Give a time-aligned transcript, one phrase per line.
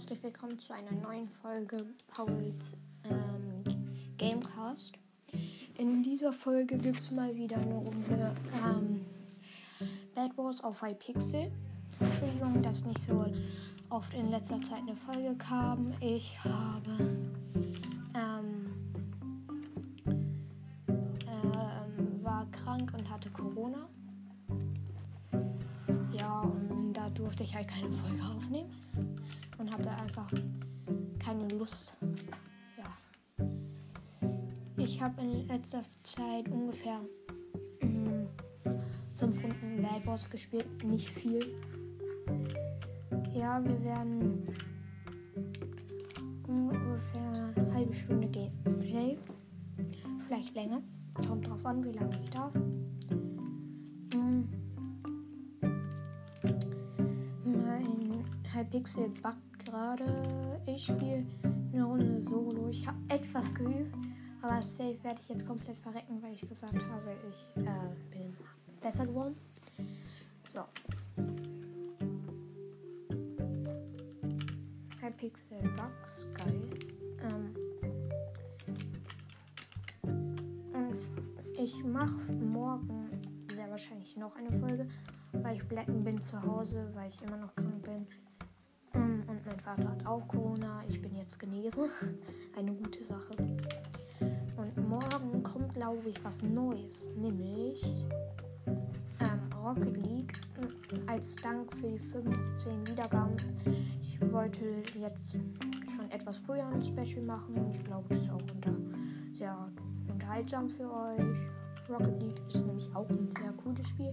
[0.00, 3.62] herzlich willkommen zu einer neuen Folge Pauls ähm,
[4.16, 4.92] Gamecast.
[5.76, 8.34] In dieser Folge gibt es mal wieder eine Runde
[8.64, 9.04] ähm,
[10.14, 11.52] Bad Wars auf iPixel.
[12.00, 13.26] Entschuldigung, dass nicht so
[13.90, 15.92] oft in letzter Zeit eine Folge kam.
[16.00, 17.20] Ich habe
[18.14, 18.70] ähm,
[21.26, 23.86] ähm, war krank und hatte Corona.
[26.10, 28.70] Ja, und da durfte ich halt keine Folge aufnehmen
[31.18, 31.96] keine Lust.
[32.76, 33.46] Ja.
[34.76, 37.00] Ich habe in letzter Zeit ungefähr
[37.82, 38.26] mh,
[39.16, 39.80] fünf Runden
[40.10, 41.54] Wars gespielt, nicht viel.
[43.32, 44.46] Ja, wir werden
[46.48, 49.16] ungefähr eine halbe Stunde Gameplay.
[50.26, 50.82] Vielleicht länger.
[51.14, 52.52] Kommt drauf an, wie lange ich darf.
[54.12, 54.48] Hm.
[57.44, 60.04] Mein Hypixel backt gerade.
[60.66, 61.24] Ich spiele
[61.72, 62.68] eine Runde Solo.
[62.68, 63.94] Ich habe etwas geübt,
[64.42, 67.70] aber safe werde ich jetzt komplett verrecken, weil ich gesagt habe, ich äh,
[68.10, 68.36] bin
[68.80, 69.36] besser geworden.
[70.48, 70.60] So.
[75.00, 76.70] Hypixel Bugs, geil.
[77.22, 77.54] Ähm,
[80.72, 80.96] und
[81.56, 83.08] ich mache morgen
[83.54, 84.88] sehr wahrscheinlich noch eine Folge,
[85.32, 88.06] weil ich blecken bin zu Hause, weil ich immer noch krank bin.
[89.50, 90.84] Mein Vater hat auch Corona.
[90.86, 91.90] Ich bin jetzt genesen.
[92.56, 93.30] Eine gute Sache.
[94.56, 97.12] Und morgen kommt, glaube ich, was Neues.
[97.16, 97.84] Nämlich
[99.18, 100.40] ähm, Rocket League
[101.08, 103.34] als Dank für die 15 Wiedergaben.
[104.00, 108.74] Ich wollte jetzt schon etwas früher ein Special machen ich glaube, das ist auch unter,
[109.32, 109.68] sehr
[110.08, 111.24] unterhaltsam für euch.
[111.88, 114.10] Rocket League ist nämlich auch ein sehr cooles Spiel.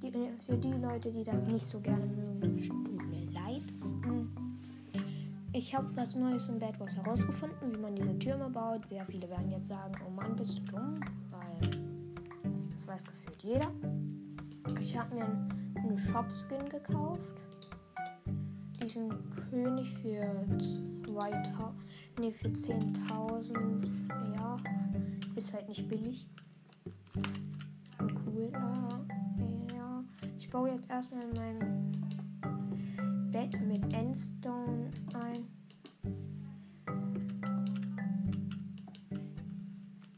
[0.00, 0.12] Die,
[0.46, 2.97] für die Leute, die das nicht so gerne mögen,
[5.52, 8.86] Ich habe was Neues in Bad Wars herausgefunden, wie man diese Türme baut.
[8.88, 11.00] Sehr viele werden jetzt sagen, oh Mann, bist du dumm,
[11.30, 11.70] weil
[12.70, 13.70] das weiß gefühlt jeder.
[14.80, 15.24] Ich habe mir
[15.76, 17.20] einen Shop-Skin gekauft.
[18.80, 19.10] Diesen
[19.50, 20.46] König für
[21.06, 21.74] 2000,
[22.20, 24.56] nee, für 10.000, ja,
[25.34, 26.28] ist halt nicht billig.
[28.00, 30.04] Cool, äh, ja.
[30.38, 32.07] Ich baue jetzt erstmal mein Bett
[33.56, 35.46] mit Endstone ein.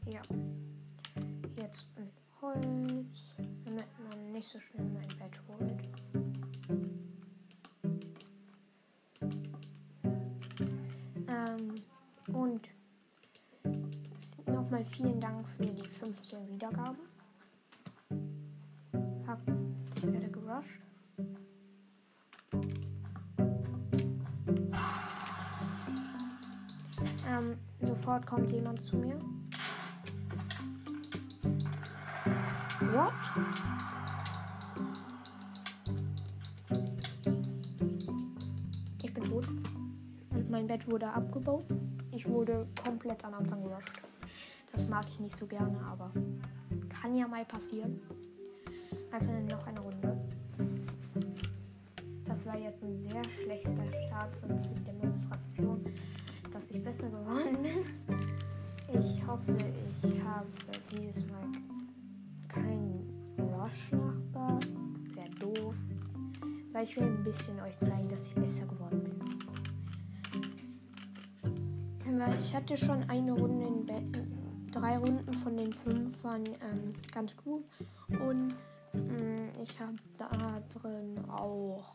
[0.05, 0.21] Ja.
[1.57, 2.11] Jetzt mit
[2.41, 5.89] Holz, damit man nicht so schnell mein Bett holt.
[11.27, 11.75] Ähm,
[12.33, 12.69] und
[14.47, 16.97] nochmal vielen Dank für die 15 Wiedergaben.
[19.25, 19.39] Fuck,
[19.95, 20.81] ich werde gerusht.
[27.31, 29.17] Ähm, sofort kommt jemand zu mir.
[32.91, 33.13] What?
[39.01, 39.47] Ich bin tot.
[40.31, 41.63] Und mein Bett wurde abgebaut.
[42.11, 44.01] Ich wurde komplett am Anfang gerusht.
[44.73, 46.11] Das mag ich nicht so gerne, aber
[46.89, 48.01] kann ja mal passieren.
[49.09, 50.17] Einfach noch eine Runde.
[52.25, 55.85] Das war jetzt ein sehr schlechter Start und Demonstration,
[56.51, 57.85] dass ich besser geworden bin.
[58.93, 59.55] Ich hoffe,
[59.89, 60.47] ich habe
[60.91, 61.47] dieses Mal
[62.47, 64.59] keinen Rush-Nachbar.
[65.13, 65.75] Wäre doof.
[66.73, 69.21] Weil ich will ein bisschen euch zeigen, dass ich besser geworden bin.
[72.37, 74.01] Ich hatte schon eine Runde in Be
[74.71, 77.63] drei Runden von den fünf waren ähm, ganz gut.
[78.09, 78.55] Und
[78.93, 81.93] mh, ich habe da drin auch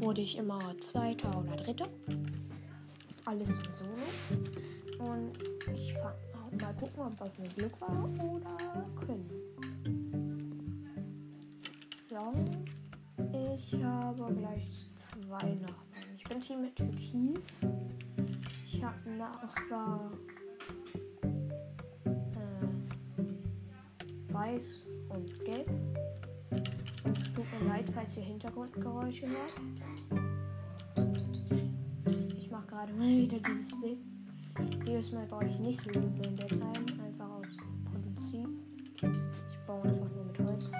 [0.00, 1.88] wurde ich immer Zweiter oder Dritter.
[3.28, 3.92] Alles im Solo.
[5.00, 5.32] Und
[5.74, 6.14] ich fang,
[6.62, 8.56] mal gucken, ob das mit Glück war oder
[9.04, 9.28] Können.
[12.10, 12.32] Ja,
[13.52, 16.06] ich habe gleich zwei Nachbarn.
[16.16, 17.38] Ich bin Team mit Türkis.
[18.64, 20.10] Ich habe einen Nachbar
[22.06, 22.68] äh,
[24.32, 25.70] weiß und gelb.
[27.34, 29.52] Tut mir leid, falls ihr Hintergrundgeräusche hört.
[32.78, 33.98] Ich gerade mal wieder dieses Bild.
[34.86, 37.56] Jedes Mal baue ich nicht so mein Bett ein, einfach aus
[37.90, 38.48] Prinzip.
[38.94, 40.70] Ich baue einfach nur mit Holz.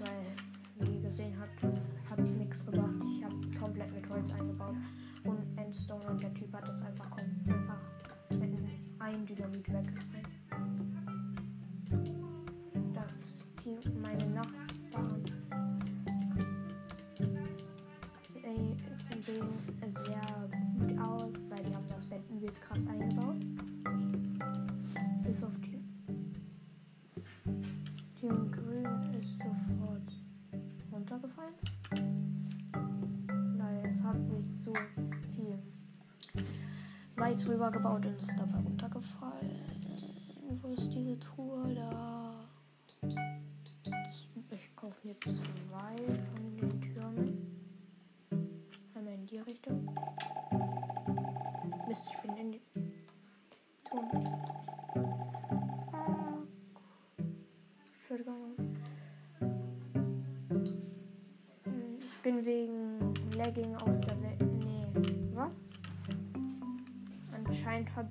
[0.00, 0.26] Weil,
[0.80, 2.92] wie ihr gesehen habt, das hat nichts gebracht.
[3.10, 4.76] Ich habe komplett mit Holz eingebaut.
[5.24, 7.80] Und Endstone und der Typ hat das einfach, einfach
[8.38, 8.60] mit
[8.98, 10.41] einem Dynamit weggesprengt.
[22.52, 23.36] übelst krass eingebaut.
[25.24, 25.80] Bis auf die.
[28.20, 30.12] Tier Grün ist sofort
[30.92, 31.54] runtergefallen.
[33.56, 34.72] Naja, es hat sich zu
[35.34, 35.58] Tier
[37.16, 39.62] weiß rübergebaut und ist dabei runtergefallen.
[40.60, 42.34] Wo ist diese Truhe da?
[44.50, 45.41] Ich kaufe jetzt
[63.54, 64.40] Lagging aus der Welt.
[64.60, 64.86] Nee.
[65.34, 65.60] Was?
[67.32, 68.06] Anscheinend hat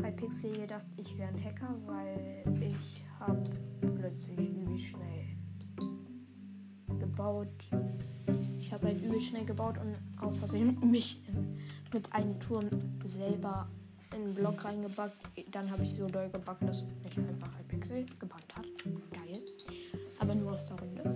[0.00, 3.42] Hypixel gedacht, ich wäre ein Hacker, weil ich habe
[3.98, 5.26] plötzlich übel schnell
[7.00, 7.48] gebaut.
[8.60, 11.20] Ich habe halt übel schnell gebaut und aus Versehen mich
[11.92, 12.68] mit einem Turm
[13.08, 13.68] selber
[14.14, 15.16] in einen Block reingebackt.
[15.50, 18.66] Dann habe ich so doll gebackt, dass mich einfach Hypixel gebackt hat.
[19.10, 19.42] Geil.
[20.20, 21.15] Aber nur aus der Runde.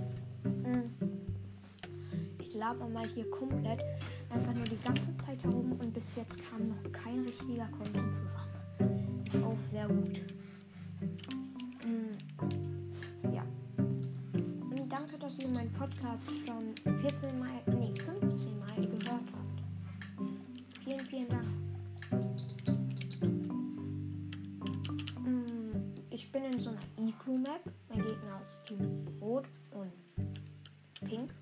[2.61, 3.81] Laber mal hier komplett
[4.29, 9.25] einfach nur die ganze Zeit herum und bis jetzt kam noch kein richtiger Content zusammen.
[9.25, 10.21] Ist auch sehr gut.
[11.87, 13.43] Mm, Ja.
[13.79, 17.49] Und danke, dass ihr meinen Podcast schon 14 Mal,
[17.79, 19.63] nee, 15 Mal gehört habt.
[20.85, 21.47] Vielen, vielen Dank.
[25.25, 27.63] Mm, Ich bin in so einer Igloo-Map.
[27.89, 29.93] Mein Gegner ist Team Rot und
[31.09, 31.33] Pink.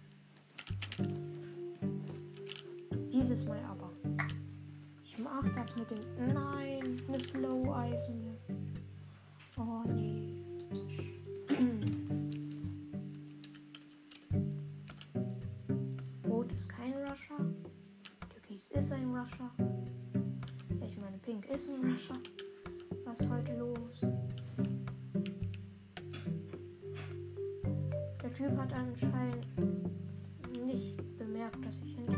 [5.40, 6.00] Mag das mit dem.
[6.35, 8.37] Nein, eine Slow Eisen.
[9.56, 10.35] Oh nee.
[16.29, 17.38] Rot ist kein Rusher.
[18.31, 19.52] Türkis ist ein Rusher.
[20.85, 22.19] Ich meine, Pink ist ein Rusher.
[23.05, 24.00] Was ist heute los?
[28.25, 29.46] Der Typ hat anscheinend
[30.67, 32.18] nicht bemerkt, dass ich hinter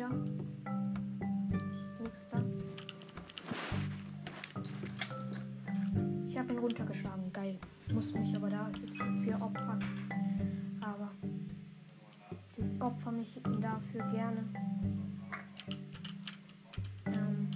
[0.00, 0.18] Er wieder.
[2.00, 2.42] Nächster.
[6.24, 7.30] Ich habe ihn runtergeschlagen.
[7.32, 7.58] Geil.
[7.92, 9.84] Musste mich aber dafür opfern.
[10.80, 11.10] Aber
[12.56, 14.44] ich opfer mich dafür gerne.
[17.06, 17.50] Ähm,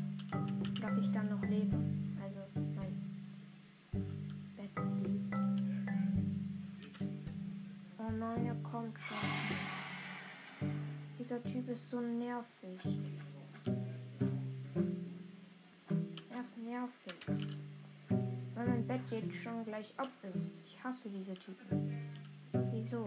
[0.82, 1.76] dass ich dann noch lebe.
[2.23, 2.41] Also
[2.75, 2.94] mein.
[11.24, 12.78] Dieser Typ ist so nervig.
[16.28, 17.14] Er ist nervig.
[18.54, 20.52] Weil mein Bett jetzt schon gleich ab ist.
[20.66, 21.90] Ich hasse diese Typen.
[22.72, 23.06] Wieso?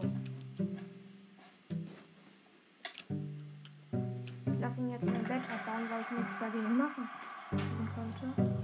[4.52, 7.08] Ich lasse ihn jetzt mein Bett abbauen, weil ich nichts dagegen machen
[7.94, 8.57] konnte.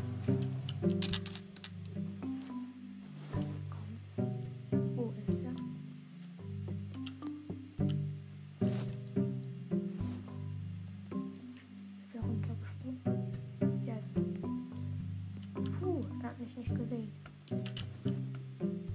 [16.94, 17.12] Gesehen.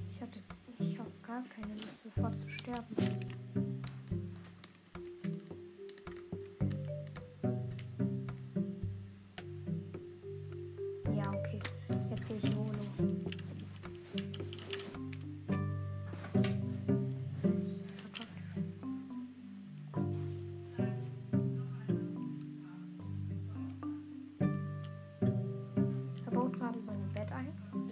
[0.09, 0.39] Ich hatte.
[0.81, 2.97] Ich habe gar keine Lust, sofort zu sterben.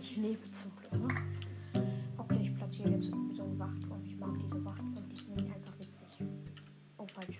[0.08, 0.92] Ich lebe zum Glück.
[0.92, 1.08] Ne?
[2.16, 4.04] Okay, ich platziere jetzt so einen Wachturm.
[4.04, 4.94] Ich mag diese Wachturm.
[5.10, 6.06] Die sind einfach witzig.
[6.96, 7.38] Oh, falsch.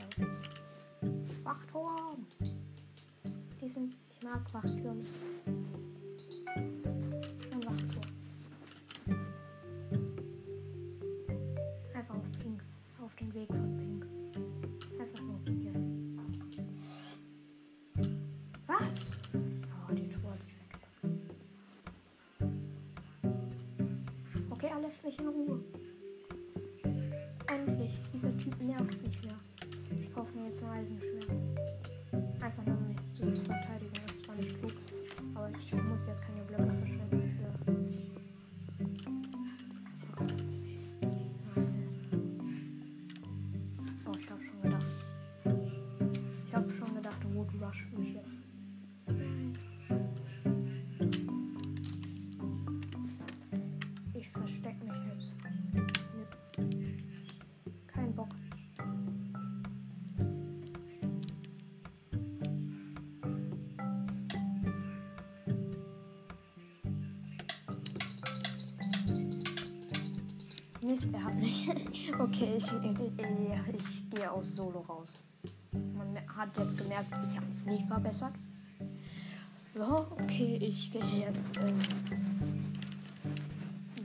[1.44, 2.26] Wachturm.
[3.61, 5.04] Die sind, ich mag Wachtürme.
[25.07, 25.61] Mich in Ruhe.
[27.47, 27.93] Endlich.
[28.13, 29.39] Dieser Typ nervt nicht mehr.
[30.01, 31.31] Ich kaufe mir jetzt ein Eisenschwert.
[32.43, 33.93] Einfach nur um mich zu verteidigen.
[34.05, 34.73] Das ist zwar nicht klug,
[35.35, 36.86] aber ich muss jetzt keine Blöcke verschwenden
[70.87, 71.69] Mist, er hat mich.
[72.19, 75.21] okay, ich, ich, ich gehe aus Solo raus.
[75.73, 78.33] Man hat jetzt gemerkt, ich habe mich nicht verbessert.
[79.75, 81.83] So, okay, ich gehe jetzt in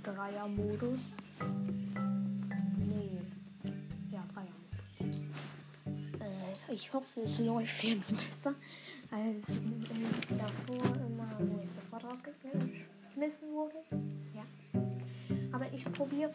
[0.02, 1.00] Dreier-Modus.
[2.78, 3.22] Nee.
[4.12, 5.22] Ja, Dreier-Modus.
[6.20, 8.56] Äh, ich hoffe, es läuft jetzt besser,
[9.12, 9.48] als
[10.30, 13.76] davor immer, wo ich sofort rausgeschmissen wurde.
[14.34, 14.44] Ja.
[15.52, 16.32] Aber ich probiere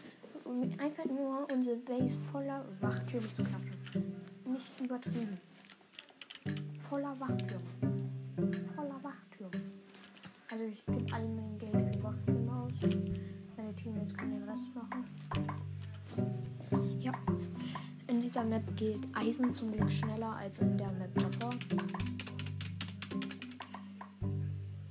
[0.78, 3.76] einfach nur unsere Base voller Wachtürme zu klatschen.
[4.44, 5.38] Nicht übertrieben.
[6.88, 7.64] Voller Wachtürme.
[8.74, 9.64] Voller Wachtürme.
[10.50, 12.72] Also ich gebe all mein Geld für Wachtürme aus.
[13.56, 15.04] Meine Teammates können den Rest machen.
[17.00, 17.12] Ja.
[18.06, 21.50] In dieser Map geht Eisen zum Glück schneller als in der Map davor.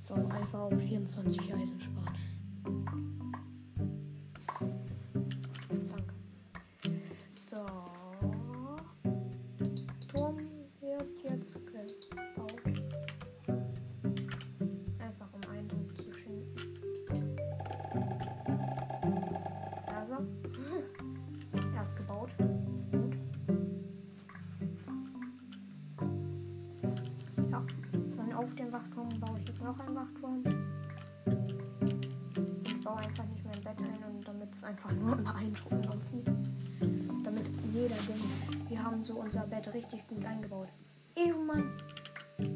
[0.00, 2.14] So, einfach auf 24 Eisen sparen.
[34.66, 36.26] Einfach nur beeindruckend aussieht.
[37.22, 40.68] Damit jeder denkt, wir haben so unser Bett richtig gut eingebaut.
[41.14, 41.72] Ehrenmann,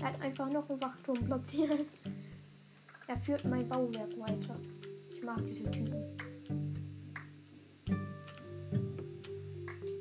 [0.00, 1.87] er hat einfach noch einen Wachturm platziert.
[3.07, 4.57] Er führt mein Bauwerk weiter.
[5.11, 6.05] Ich mag diese Typen.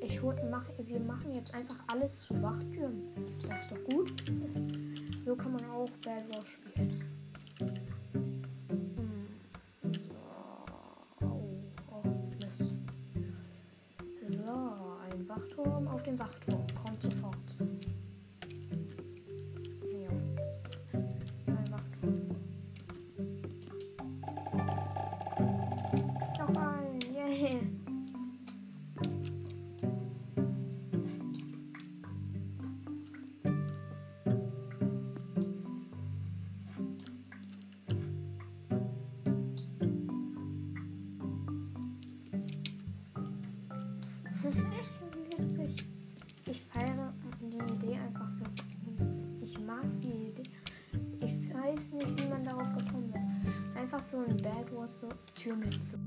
[0.00, 3.08] Ich mach, wir machen jetzt einfach alles zu Wachtürmen.
[3.48, 4.12] Das ist doch gut.
[5.24, 6.44] So kann man auch Bad Wars
[15.60, 16.49] Wachturm auf dem Wachturm.
[54.32, 55.99] Ich weiß nicht, wie man darauf